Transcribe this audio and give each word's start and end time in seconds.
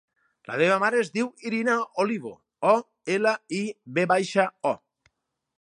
La 0.51 0.55
meva 0.61 0.77
mare 0.83 1.01
es 1.01 1.11
diu 1.17 1.29
Irina 1.49 1.75
Olivo: 2.05 2.33
o, 2.71 2.73
ela, 3.19 3.37
i, 3.59 3.63
ve 3.99 4.11
baixa, 4.15 4.51
o. 4.73 4.77